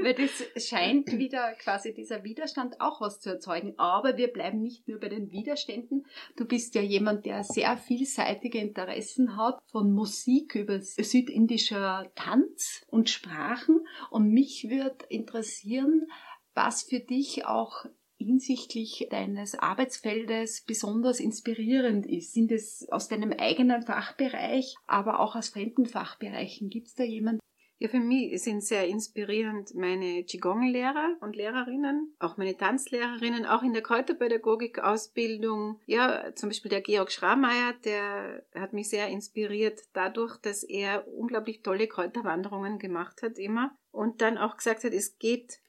weil 0.01 0.13
das 0.13 0.67
scheint 0.67 1.11
wieder 1.17 1.53
quasi 1.53 1.93
dieser 1.93 2.23
Widerstand 2.23 2.81
auch 2.81 3.01
was 3.01 3.19
zu 3.19 3.29
erzeugen. 3.29 3.73
Aber 3.77 4.17
wir 4.17 4.31
bleiben 4.31 4.61
nicht 4.61 4.87
nur 4.87 4.99
bei 4.99 5.09
den 5.09 5.31
Widerständen. 5.31 6.05
Du 6.35 6.45
bist 6.45 6.75
ja 6.75 6.81
jemand, 6.81 7.25
der 7.25 7.43
sehr 7.43 7.77
vielseitige 7.77 8.59
Interessen 8.59 9.37
hat, 9.37 9.59
von 9.71 9.91
Musik 9.91 10.55
über 10.55 10.79
südindischer 10.79 12.11
Tanz 12.15 12.85
und 12.89 13.09
Sprachen. 13.09 13.85
Und 14.09 14.29
mich 14.29 14.69
würde 14.69 15.05
interessieren, 15.09 16.07
was 16.53 16.83
für 16.83 16.99
dich 16.99 17.45
auch 17.45 17.85
hinsichtlich 18.17 19.07
deines 19.09 19.55
Arbeitsfeldes 19.55 20.63
besonders 20.65 21.19
inspirierend 21.19 22.05
ist? 22.05 22.33
Sind 22.33 22.51
es 22.51 22.87
aus 22.89 23.07
deinem 23.07 23.33
eigenen 23.33 23.83
Fachbereich, 23.83 24.75
aber 24.87 25.19
auch 25.19 25.35
aus 25.35 25.49
fremden 25.49 25.85
Fachbereichen? 25.85 26.69
Gibt 26.69 26.87
es 26.87 26.95
da 26.95 27.03
jemanden? 27.03 27.39
Ja, 27.77 27.89
für 27.89 27.99
mich 27.99 28.41
sind 28.41 28.63
sehr 28.63 28.87
inspirierend 28.87 29.75
meine 29.75 30.23
Qigong-Lehrer 30.23 31.17
und 31.19 31.35
Lehrerinnen, 31.35 32.15
auch 32.19 32.37
meine 32.37 32.55
Tanzlehrerinnen, 32.55 33.45
auch 33.45 33.63
in 33.63 33.73
der 33.73 33.83
Kräuterpädagogik-Ausbildung. 33.83 35.81
Ja, 35.85 36.33
zum 36.35 36.49
Beispiel 36.49 36.69
der 36.69 36.79
Georg 36.81 37.11
Schrammeier, 37.11 37.73
der 37.83 38.45
hat 38.55 38.71
mich 38.71 38.89
sehr 38.89 39.09
inspiriert 39.09 39.81
dadurch, 39.91 40.37
dass 40.37 40.63
er 40.63 41.05
unglaublich 41.07 41.63
tolle 41.63 41.87
Kräuterwanderungen 41.87 42.79
gemacht 42.79 43.21
hat 43.21 43.37
immer 43.37 43.77
und 43.91 44.21
dann 44.21 44.37
auch 44.37 44.55
gesagt 44.55 44.85
hat, 44.85 44.93
es 44.93 45.17
geht 45.17 45.59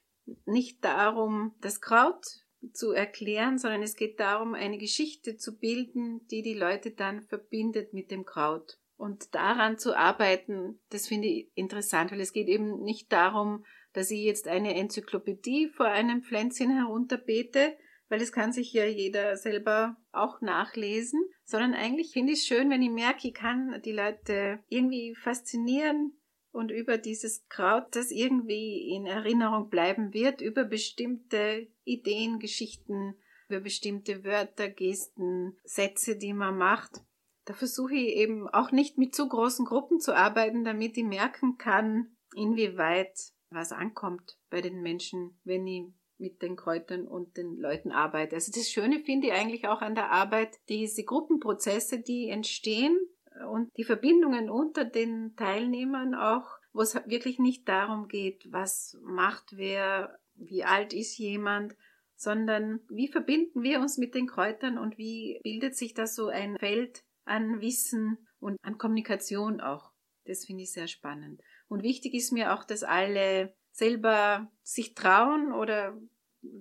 nicht 0.45 0.85
darum, 0.85 1.55
das 1.59 1.81
Kraut 1.81 2.25
zu 2.73 2.91
erklären, 2.91 3.57
sondern 3.57 3.83
es 3.83 3.95
geht 3.95 4.19
darum, 4.19 4.53
eine 4.53 4.77
Geschichte 4.77 5.37
zu 5.37 5.57
bilden, 5.57 6.25
die 6.27 6.41
die 6.41 6.53
Leute 6.53 6.91
dann 6.91 7.21
verbindet 7.21 7.93
mit 7.93 8.11
dem 8.11 8.25
Kraut. 8.25 8.79
Und 8.97 9.35
daran 9.35 9.77
zu 9.77 9.95
arbeiten, 9.95 10.79
das 10.89 11.07
finde 11.07 11.27
ich 11.27 11.51
interessant, 11.53 12.11
weil 12.11 12.19
es 12.19 12.33
geht 12.33 12.47
eben 12.47 12.81
nicht 12.83 13.11
darum, 13.11 13.63
dass 13.93 14.11
ich 14.11 14.21
jetzt 14.21 14.47
eine 14.47 14.75
Enzyklopädie 14.75 15.69
vor 15.69 15.85
einem 15.85 16.23
Pflänzchen 16.23 16.71
herunterbete, 16.71 17.77
weil 18.09 18.19
das 18.19 18.31
kann 18.31 18.51
sich 18.51 18.73
ja 18.73 18.85
jeder 18.85 19.37
selber 19.37 19.97
auch 20.11 20.41
nachlesen, 20.41 21.19
sondern 21.43 21.73
eigentlich 21.73 22.11
finde 22.11 22.33
ich 22.33 22.39
es 22.39 22.45
schön, 22.45 22.69
wenn 22.69 22.81
ich 22.81 22.89
merke, 22.89 23.27
ich 23.27 23.33
kann 23.33 23.81
die 23.83 23.91
Leute 23.91 24.59
irgendwie 24.67 25.15
faszinieren 25.15 26.13
und 26.51 26.71
über 26.71 26.97
dieses 26.97 27.47
Kraut, 27.49 27.95
das 27.95 28.09
irgendwie 28.09 28.95
in 28.95 29.05
Erinnerung 29.05 29.69
bleiben 29.69 30.13
wird, 30.13 30.41
über 30.41 30.63
bestimmte 30.63 31.67
Ideen, 31.83 32.39
Geschichten, 32.39 33.15
über 33.47 33.59
bestimmte 33.59 34.23
Wörter, 34.23 34.69
Gesten, 34.69 35.57
Sätze, 35.63 36.17
die 36.17 36.33
man 36.33 36.57
macht. 36.57 37.01
Da 37.47 37.53
versuche 37.53 37.95
ich 37.95 38.15
eben 38.17 38.47
auch 38.49 38.71
nicht 38.71 38.97
mit 38.97 39.15
zu 39.15 39.27
großen 39.27 39.65
Gruppen 39.65 39.99
zu 39.99 40.15
arbeiten, 40.15 40.63
damit 40.63 40.97
ich 40.97 41.05
merken 41.05 41.57
kann, 41.57 42.15
inwieweit 42.35 43.17
was 43.49 43.71
ankommt 43.71 44.37
bei 44.49 44.61
den 44.61 44.81
Menschen, 44.81 45.39
wenn 45.45 45.65
ich 45.65 45.85
mit 46.17 46.41
den 46.41 46.57
Kräutern 46.57 47.07
und 47.07 47.37
den 47.37 47.57
Leuten 47.57 47.91
arbeite. 47.91 48.35
Also 48.35 48.51
das 48.53 48.69
Schöne 48.69 48.99
finde 48.99 49.27
ich 49.27 49.33
eigentlich 49.33 49.67
auch 49.67 49.81
an 49.81 49.95
der 49.95 50.11
Arbeit, 50.11 50.57
diese 50.67 51.03
Gruppenprozesse, 51.03 51.99
die 52.01 52.27
entstehen, 52.29 52.99
und 53.45 53.69
die 53.77 53.83
Verbindungen 53.83 54.49
unter 54.49 54.85
den 54.85 55.35
Teilnehmern 55.35 56.15
auch, 56.15 56.57
wo 56.73 56.81
es 56.81 56.95
wirklich 57.05 57.39
nicht 57.39 57.67
darum 57.67 58.07
geht, 58.07 58.51
was 58.51 58.97
macht 59.01 59.55
wer, 59.55 60.19
wie 60.35 60.63
alt 60.63 60.93
ist 60.93 61.17
jemand, 61.17 61.75
sondern 62.15 62.79
wie 62.89 63.07
verbinden 63.07 63.61
wir 63.61 63.79
uns 63.79 63.97
mit 63.97 64.15
den 64.15 64.27
Kräutern 64.27 64.77
und 64.77 64.97
wie 64.97 65.39
bildet 65.43 65.75
sich 65.75 65.93
da 65.93 66.07
so 66.07 66.27
ein 66.27 66.57
Feld 66.57 67.03
an 67.27 67.61
Wissen 67.61 68.17
und 68.39 68.57
an 68.61 68.77
Kommunikation 68.77 69.61
auch. 69.61 69.91
Das 70.25 70.45
finde 70.45 70.63
ich 70.63 70.73
sehr 70.73 70.87
spannend. 70.87 71.41
Und 71.67 71.83
wichtig 71.83 72.13
ist 72.13 72.31
mir 72.31 72.53
auch, 72.53 72.63
dass 72.63 72.83
alle 72.83 73.55
selber 73.71 74.51
sich 74.63 74.93
trauen 74.95 75.53
oder 75.53 75.97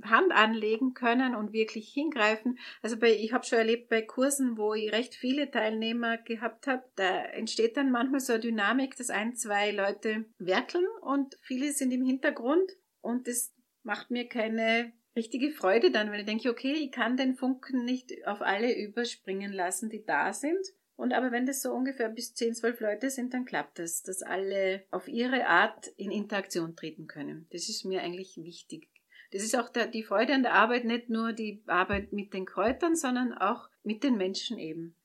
Hand 0.05 0.33
anlegen 0.33 0.95
können 0.95 1.35
und 1.35 1.53
wirklich 1.53 1.93
hingreifen. 1.93 2.59
Also 2.83 2.99
bei, 2.99 3.13
ich 3.15 3.33
habe 3.33 3.45
schon 3.45 3.59
erlebt 3.59 3.89
bei 3.89 4.03
Kursen, 4.03 4.57
wo 4.57 4.75
ich 4.75 4.93
recht 4.93 5.15
viele 5.15 5.51
Teilnehmer 5.51 6.19
gehabt 6.19 6.67
habe, 6.67 6.85
da 6.97 7.25
entsteht 7.25 7.77
dann 7.77 7.91
manchmal 7.91 8.21
so 8.21 8.35
eine 8.35 8.41
Dynamik, 8.41 8.97
dass 8.97 9.11
ein, 9.11 9.35
zwei 9.35 9.71
Leute 9.71 10.25
werkeln 10.39 10.87
und 11.03 11.37
viele 11.43 11.73
sind 11.73 11.93
im 11.93 12.05
Hintergrund 12.05 12.73
und 13.01 13.29
das 13.29 13.55
macht 13.83 14.11
mir 14.11 14.29
keine 14.29 14.93
richtige 15.17 15.51
Freude 15.51 15.91
dann, 15.91 16.11
weil 16.11 16.21
ich 16.21 16.27
denke, 16.27 16.51
okay, 16.51 16.73
ich 16.73 16.93
kann 16.93 17.17
den 17.17 17.35
Funken 17.35 17.85
nicht 17.85 18.27
auf 18.27 18.43
alle 18.43 18.77
überspringen 18.77 19.53
lassen, 19.53 19.89
die 19.89 20.05
da 20.05 20.33
sind. 20.33 20.65
Und 20.97 21.13
aber 21.13 21.31
wenn 21.31 21.47
das 21.47 21.63
so 21.63 21.73
ungefähr 21.73 22.09
bis 22.09 22.35
10, 22.35 22.55
12 22.55 22.81
Leute 22.81 23.11
sind, 23.11 23.35
dann 23.35 23.45
klappt 23.45 23.79
das, 23.79 24.03
dass 24.03 24.23
alle 24.23 24.85
auf 24.91 25.09
ihre 25.09 25.47
Art 25.47 25.89
in 25.97 26.11
Interaktion 26.11 26.75
treten 26.75 27.07
können. 27.07 27.47
Das 27.53 27.69
ist 27.69 27.85
mir 27.85 28.03
eigentlich 28.03 28.37
wichtig. 28.39 28.89
Das 29.33 29.43
ist 29.43 29.57
auch 29.57 29.69
der, 29.69 29.87
die 29.87 30.05
Freude 30.05 30.35
an 30.35 30.43
der 30.43 30.55
Arbeit, 30.55 30.85
nicht 30.85 31.11
nur 31.11 31.33
die 31.33 31.63
Arbeit 31.67 32.13
mit 32.13 32.33
den 32.33 32.47
Kräutern, 32.47 32.97
sondern 32.97 33.35
auch 33.35 33.69
mit 33.83 34.05
den 34.05 34.17
Menschen 34.17 34.59
eben. 34.59 34.96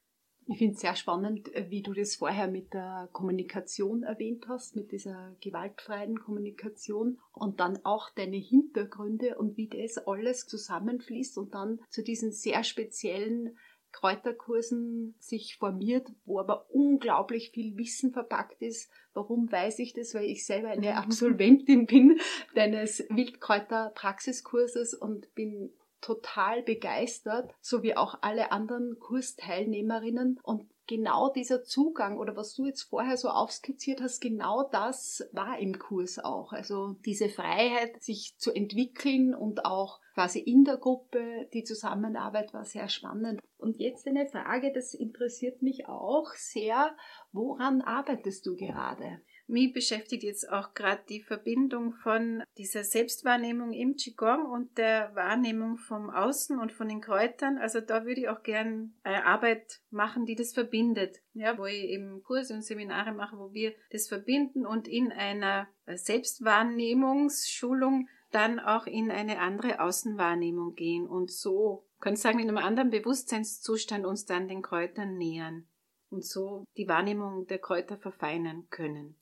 Ich 0.51 0.57
finde 0.57 0.73
es 0.73 0.81
sehr 0.81 0.95
spannend, 0.97 1.49
wie 1.69 1.81
du 1.81 1.93
das 1.93 2.15
vorher 2.15 2.47
mit 2.47 2.73
der 2.73 3.07
Kommunikation 3.13 4.03
erwähnt 4.03 4.49
hast, 4.49 4.75
mit 4.75 4.91
dieser 4.91 5.33
gewaltfreien 5.39 6.19
Kommunikation 6.19 7.19
und 7.31 7.61
dann 7.61 7.79
auch 7.85 8.09
deine 8.09 8.35
Hintergründe 8.35 9.37
und 9.37 9.55
wie 9.55 9.69
das 9.69 9.97
alles 9.97 10.47
zusammenfließt 10.47 11.37
und 11.37 11.53
dann 11.53 11.79
zu 11.89 12.03
diesen 12.03 12.33
sehr 12.33 12.65
speziellen 12.65 13.57
Kräuterkursen 13.93 15.15
sich 15.19 15.57
formiert, 15.57 16.07
wo 16.25 16.39
aber 16.39 16.69
unglaublich 16.69 17.51
viel 17.51 17.77
Wissen 17.77 18.11
verpackt 18.11 18.61
ist. 18.61 18.89
Warum 19.13 19.51
weiß 19.51 19.79
ich 19.79 19.93
das? 19.93 20.13
Weil 20.13 20.25
ich 20.25 20.45
selber 20.45 20.69
eine 20.69 20.97
Absolventin 20.97 21.85
bin 21.85 22.19
deines 22.55 23.05
Wildkräuterpraxiskurses 23.09 24.93
und 24.93 25.33
bin 25.33 25.71
total 26.01 26.63
begeistert, 26.63 27.53
so 27.61 27.83
wie 27.83 27.95
auch 27.95 28.19
alle 28.21 28.51
anderen 28.51 28.99
Kursteilnehmerinnen. 28.99 30.39
Und 30.43 30.67
genau 30.87 31.31
dieser 31.31 31.63
Zugang 31.63 32.17
oder 32.17 32.35
was 32.35 32.53
du 32.53 32.65
jetzt 32.65 32.83
vorher 32.83 33.15
so 33.15 33.29
aufskizziert 33.29 34.01
hast, 34.01 34.19
genau 34.19 34.63
das 34.63 35.23
war 35.31 35.57
im 35.59 35.79
Kurs 35.79 36.19
auch. 36.19 36.51
Also 36.51 36.95
diese 37.05 37.29
Freiheit, 37.29 38.01
sich 38.03 38.35
zu 38.37 38.51
entwickeln 38.51 39.33
und 39.33 39.65
auch 39.65 40.01
quasi 40.13 40.39
in 40.39 40.65
der 40.65 40.77
Gruppe, 40.77 41.47
die 41.53 41.63
Zusammenarbeit 41.63 42.53
war 42.53 42.65
sehr 42.65 42.89
spannend. 42.89 43.39
Und 43.57 43.77
jetzt 43.79 44.07
eine 44.07 44.27
Frage, 44.27 44.73
das 44.73 44.93
interessiert 44.93 45.61
mich 45.61 45.87
auch 45.87 46.33
sehr. 46.33 46.95
Woran 47.31 47.81
arbeitest 47.81 48.45
du 48.45 48.55
gerade? 48.55 49.21
Mich 49.51 49.73
beschäftigt 49.73 50.23
jetzt 50.23 50.49
auch 50.49 50.73
gerade 50.73 51.01
die 51.09 51.21
Verbindung 51.21 51.91
von 51.91 52.41
dieser 52.57 52.85
Selbstwahrnehmung 52.85 53.73
im 53.73 53.97
Qigong 53.97 54.45
und 54.45 54.77
der 54.77 55.13
Wahrnehmung 55.13 55.77
vom 55.77 56.09
Außen 56.09 56.57
und 56.57 56.71
von 56.71 56.87
den 56.87 57.01
Kräutern. 57.01 57.57
Also 57.57 57.81
da 57.81 58.05
würde 58.05 58.21
ich 58.21 58.29
auch 58.29 58.43
gern 58.43 58.93
eine 59.03 59.25
Arbeit 59.25 59.81
machen, 59.89 60.25
die 60.25 60.35
das 60.35 60.53
verbindet. 60.53 61.19
Ja, 61.33 61.57
wo 61.57 61.65
ich 61.65 61.83
eben 61.83 62.23
Kurse 62.23 62.53
und 62.53 62.61
Seminare 62.61 63.11
mache, 63.11 63.37
wo 63.37 63.51
wir 63.51 63.73
das 63.91 64.07
verbinden 64.07 64.65
und 64.65 64.87
in 64.87 65.11
einer 65.11 65.67
Selbstwahrnehmungsschulung 65.85 68.07
dann 68.31 68.61
auch 68.61 68.87
in 68.87 69.11
eine 69.11 69.39
andere 69.39 69.81
Außenwahrnehmung 69.81 70.75
gehen 70.75 71.05
und 71.05 71.29
so, 71.29 71.85
kann 71.99 72.13
ich 72.13 72.21
sagen, 72.21 72.39
in 72.39 72.47
einem 72.47 72.57
anderen 72.57 72.89
Bewusstseinszustand 72.89 74.05
uns 74.05 74.25
dann 74.25 74.47
den 74.47 74.61
Kräutern 74.61 75.17
nähern 75.17 75.67
und 76.09 76.23
so 76.23 76.63
die 76.77 76.87
Wahrnehmung 76.87 77.47
der 77.47 77.59
Kräuter 77.59 77.97
verfeinern 77.97 78.67
können. 78.69 79.17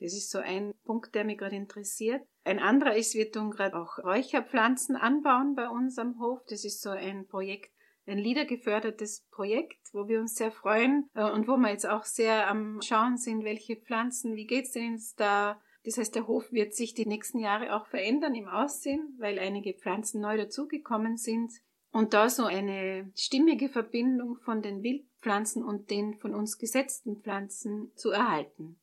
Das 0.00 0.14
ist 0.14 0.30
so 0.30 0.38
ein 0.38 0.72
Punkt, 0.84 1.14
der 1.14 1.24
mich 1.24 1.38
gerade 1.38 1.56
interessiert. 1.56 2.22
Ein 2.44 2.58
anderer 2.58 2.96
ist, 2.96 3.14
wir 3.14 3.30
tun 3.30 3.50
gerade 3.50 3.76
auch 3.76 3.98
Räucherpflanzen 3.98 4.96
anbauen 4.96 5.54
bei 5.54 5.68
uns 5.68 5.98
am 5.98 6.18
Hof. 6.18 6.40
Das 6.48 6.64
ist 6.64 6.80
so 6.80 6.88
ein 6.88 7.26
Projekt, 7.26 7.70
ein 8.06 8.18
liedergefördertes 8.18 9.26
Projekt, 9.30 9.78
wo 9.92 10.08
wir 10.08 10.20
uns 10.20 10.36
sehr 10.36 10.50
freuen 10.50 11.08
äh, 11.14 11.30
und 11.30 11.46
wo 11.46 11.58
wir 11.58 11.70
jetzt 11.70 11.86
auch 11.86 12.04
sehr 12.04 12.48
am 12.48 12.80
Schauen 12.82 13.18
sind, 13.18 13.44
welche 13.44 13.76
Pflanzen, 13.76 14.34
wie 14.36 14.46
geht's 14.46 14.72
denn 14.72 14.92
jetzt 14.92 15.20
da? 15.20 15.60
Das 15.84 15.98
heißt, 15.98 16.14
der 16.14 16.26
Hof 16.26 16.50
wird 16.50 16.74
sich 16.74 16.94
die 16.94 17.06
nächsten 17.06 17.38
Jahre 17.38 17.74
auch 17.76 17.86
verändern 17.86 18.34
im 18.34 18.48
Aussehen, 18.48 19.14
weil 19.18 19.38
einige 19.38 19.74
Pflanzen 19.74 20.20
neu 20.20 20.36
dazugekommen 20.36 21.16
sind. 21.16 21.52
Und 21.92 22.14
da 22.14 22.28
so 22.28 22.44
eine 22.44 23.10
stimmige 23.16 23.68
Verbindung 23.68 24.36
von 24.44 24.62
den 24.62 24.82
Wildpflanzen 24.82 25.64
und 25.64 25.90
den 25.90 26.14
von 26.14 26.34
uns 26.34 26.58
gesetzten 26.58 27.20
Pflanzen 27.20 27.92
zu 27.96 28.10
erhalten. 28.10 28.78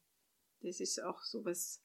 Das 0.61 0.79
ist 0.79 1.03
auch 1.03 1.21
so 1.23 1.45
was 1.45 1.83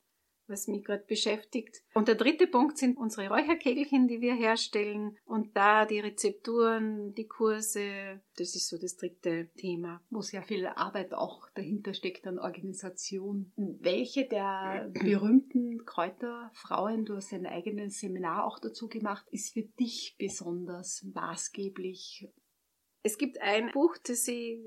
was 0.53 0.69
mich 0.69 0.85
gerade 0.85 1.05
beschäftigt. 1.05 1.83
Und 1.95 2.09
der 2.09 2.15
dritte 2.15 2.47
Punkt 2.47 2.79
sind 2.79 2.97
unsere 2.97 3.29
Räucherkegelchen, 3.29 4.09
die 4.09 4.21
wir 4.21 4.35
herstellen. 4.35 5.17
Und 5.25 5.57
da 5.57 5.87
die 5.87 6.01
Rezepturen, 6.01 7.15
die 7.15 7.27
Kurse, 7.27 8.21
das 8.37 8.55
ist 8.55 8.69
so 8.69 8.79
das 8.79 8.97
dritte 8.97 9.51
Thema. 9.57 10.03
Wo 10.11 10.21
sehr 10.21 10.43
viel 10.43 10.67
Arbeit 10.67 11.15
auch 11.15 11.49
dahinter 11.55 11.95
steckt 11.95 12.27
an 12.27 12.39
Organisation. 12.39 13.53
Welche 13.57 14.29
der 14.29 14.91
berühmten 15.03 15.85
Kräuterfrauen, 15.85 17.05
du 17.05 17.17
hast 17.17 17.33
ein 17.33 17.47
eigenes 17.47 18.01
Seminar 18.01 18.45
auch 18.45 18.59
dazu 18.59 18.89
gemacht, 18.89 19.27
ist 19.31 19.55
für 19.55 19.63
dich 19.63 20.17
besonders 20.19 21.05
maßgeblich? 21.15 22.29
Es 23.05 23.19
gibt 23.19 23.41
ein 23.41 23.73
Buch, 23.73 23.97
das 24.05 24.29
ich 24.29 24.61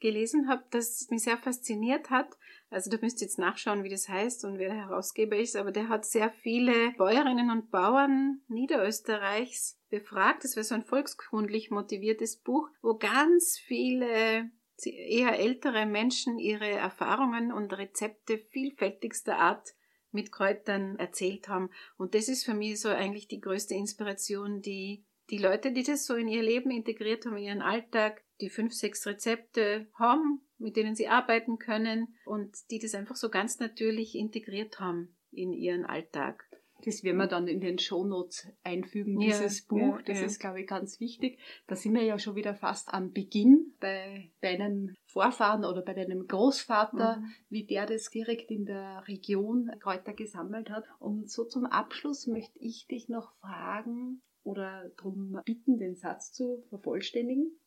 gelesen 0.00 0.48
habe, 0.48 0.64
das 0.70 1.08
mich 1.10 1.22
sehr 1.22 1.38
fasziniert 1.38 2.10
hat. 2.10 2.36
Also 2.68 2.90
da 2.90 2.98
müsst 3.00 3.20
ihr 3.20 3.26
jetzt 3.26 3.38
nachschauen, 3.38 3.84
wie 3.84 3.88
das 3.88 4.08
heißt 4.08 4.44
und 4.44 4.58
wer 4.58 4.68
der 4.68 4.88
Herausgeber 4.88 5.36
ist, 5.36 5.56
aber 5.56 5.70
der 5.70 5.88
hat 5.88 6.04
sehr 6.04 6.30
viele 6.30 6.90
Bäuerinnen 6.92 7.50
und 7.50 7.70
Bauern 7.70 8.40
Niederösterreichs 8.48 9.78
befragt. 9.88 10.42
Das 10.44 10.56
war 10.56 10.64
so 10.64 10.74
ein 10.74 10.84
volkskundlich 10.84 11.70
motiviertes 11.70 12.36
Buch, 12.36 12.68
wo 12.82 12.96
ganz 12.96 13.58
viele 13.58 14.50
eher 14.84 15.38
ältere 15.38 15.86
Menschen 15.86 16.38
ihre 16.38 16.68
Erfahrungen 16.68 17.52
und 17.52 17.72
Rezepte 17.72 18.38
vielfältigster 18.50 19.38
Art 19.38 19.74
mit 20.10 20.32
Kräutern 20.32 20.98
erzählt 20.98 21.48
haben. 21.48 21.70
Und 21.96 22.14
das 22.14 22.28
ist 22.28 22.44
für 22.44 22.54
mich 22.54 22.80
so 22.80 22.88
eigentlich 22.88 23.28
die 23.28 23.40
größte 23.40 23.74
Inspiration, 23.74 24.60
die 24.60 25.04
die 25.30 25.38
Leute, 25.38 25.72
die 25.72 25.82
das 25.82 26.06
so 26.06 26.14
in 26.14 26.28
ihr 26.28 26.42
Leben 26.42 26.70
integriert 26.70 27.26
haben, 27.26 27.36
in 27.36 27.44
ihren 27.44 27.62
Alltag, 27.62 28.22
die 28.40 28.50
fünf, 28.50 28.72
sechs 28.72 29.06
Rezepte 29.06 29.86
haben, 29.94 30.40
mit 30.58 30.76
denen 30.76 30.94
sie 30.94 31.08
arbeiten 31.08 31.58
können 31.58 32.14
und 32.24 32.70
die 32.70 32.78
das 32.78 32.94
einfach 32.94 33.16
so 33.16 33.28
ganz 33.28 33.58
natürlich 33.58 34.14
integriert 34.14 34.80
haben 34.80 35.16
in 35.32 35.52
ihren 35.52 35.84
Alltag. 35.84 36.44
Das 36.84 37.02
werden 37.02 37.16
wir 37.16 37.26
dann 37.26 37.48
in 37.48 37.60
den 37.60 37.78
Shownotes 37.78 38.48
einfügen, 38.62 39.18
dieses 39.18 39.60
ja, 39.60 39.66
Buch. 39.68 39.98
Ja, 39.98 40.02
das 40.04 40.20
ja. 40.20 40.26
ist, 40.26 40.38
glaube 40.38 40.60
ich, 40.60 40.66
ganz 40.66 41.00
wichtig. 41.00 41.38
Da 41.66 41.74
sind 41.74 41.94
wir 41.94 42.02
ja 42.02 42.18
schon 42.18 42.36
wieder 42.36 42.54
fast 42.54 42.92
am 42.92 43.12
Beginn 43.12 43.74
bei 43.80 44.30
deinen 44.42 44.94
Vorfahren 45.06 45.64
oder 45.64 45.82
bei 45.82 45.94
deinem 45.94 46.26
Großvater, 46.26 47.16
mhm. 47.16 47.32
wie 47.48 47.64
der 47.64 47.86
das 47.86 48.10
direkt 48.10 48.50
in 48.50 48.66
der 48.66 49.04
Region 49.08 49.70
Kräuter 49.80 50.12
gesammelt 50.12 50.70
hat. 50.70 50.84
Und 50.98 51.30
so 51.30 51.44
zum 51.44 51.64
Abschluss 51.64 52.26
möchte 52.26 52.58
ich 52.58 52.86
dich 52.86 53.08
noch 53.08 53.32
fragen 53.40 54.20
oder 54.42 54.90
darum 54.96 55.40
bitten, 55.44 55.78
den 55.78 55.96
Satz 55.96 56.32
zu 56.32 56.62
vervollständigen. 56.68 57.58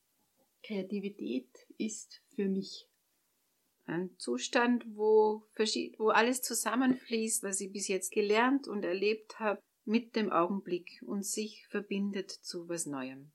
Kreativität 0.63 1.49
ist 1.77 2.21
für 2.35 2.47
mich 2.47 2.87
ein 3.85 4.11
Zustand, 4.17 4.85
wo, 4.95 5.43
wo 5.97 6.09
alles 6.09 6.41
zusammenfließt, 6.41 7.43
was 7.43 7.59
ich 7.59 7.71
bis 7.71 7.87
jetzt 7.87 8.11
gelernt 8.11 8.67
und 8.67 8.85
erlebt 8.85 9.39
habe, 9.39 9.61
mit 9.85 10.15
dem 10.15 10.31
Augenblick 10.31 11.01
und 11.05 11.25
sich 11.25 11.65
verbindet 11.67 12.29
zu 12.29 12.69
was 12.69 12.85
Neuem. 12.85 13.31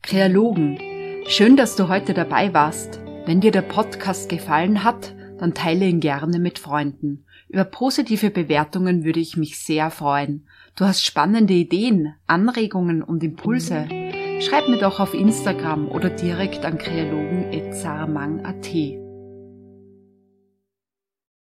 Kreologen, 0.00 0.78
schön, 1.26 1.56
dass 1.56 1.76
du 1.76 1.88
heute 1.88 2.14
dabei 2.14 2.54
warst. 2.54 3.00
Wenn 3.26 3.40
dir 3.40 3.50
der 3.50 3.62
Podcast 3.62 4.28
gefallen 4.28 4.84
hat, 4.84 5.14
dann 5.38 5.54
teile 5.54 5.86
ihn 5.86 6.00
gerne 6.00 6.38
mit 6.38 6.58
Freunden. 6.58 7.26
Über 7.52 7.64
positive 7.64 8.30
Bewertungen 8.30 9.04
würde 9.04 9.20
ich 9.20 9.36
mich 9.36 9.58
sehr 9.58 9.90
freuen. 9.90 10.46
Du 10.74 10.86
hast 10.86 11.04
spannende 11.04 11.52
Ideen, 11.52 12.14
Anregungen 12.26 13.02
und 13.02 13.22
Impulse. 13.22 13.86
Schreib 14.40 14.68
mir 14.68 14.78
doch 14.78 15.00
auf 15.00 15.12
Instagram 15.12 15.88
oder 15.88 16.08
direkt 16.08 16.64
an 16.64 16.78
kreologen.saramang.at. 16.78 19.01